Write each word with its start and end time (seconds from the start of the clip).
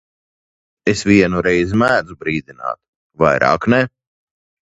Es 0.93 1.03
vienu 1.09 1.43
reizi 1.47 1.77
mēdzu 1.81 2.17
brīdināt, 2.25 2.81
vairāk 3.27 3.71
ne. 3.77 3.83